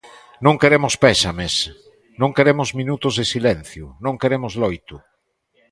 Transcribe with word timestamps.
Non 0.45 0.55
queremos 0.61 0.93
pésames, 1.05 1.53
non 2.21 2.31
queremos 2.37 2.69
minutos 2.79 3.13
de 3.19 3.25
silencio, 3.33 3.85
non 4.05 4.15
queremos 4.21 4.53
loito. 4.63 4.95